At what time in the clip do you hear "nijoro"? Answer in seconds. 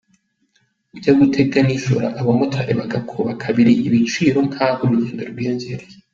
1.67-2.05